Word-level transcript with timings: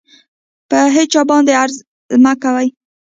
په 0.69 0.79
هېچا 0.95 1.21
باندې 1.29 1.51
غرض 1.59 1.77
مه 2.23 2.33
کوئ. 2.41 2.67